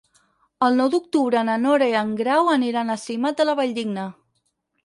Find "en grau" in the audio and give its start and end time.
2.01-2.49